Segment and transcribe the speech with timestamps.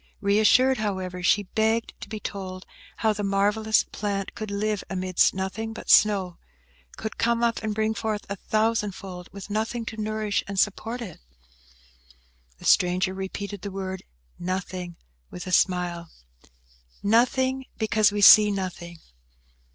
[0.19, 2.65] Reassured, however, she begged to be told
[2.97, 6.39] how the marvellous plant could live amidst nothing but snow;
[6.97, 11.03] could come up, and bring forth a thousand fold, with nothing to nourish and support
[11.03, 11.19] it?
[12.57, 14.01] The stranger repeated the word
[14.39, 14.95] "nothing"
[15.29, 16.09] with a smile.
[17.03, 18.97] "Nothing, because we see nothing!"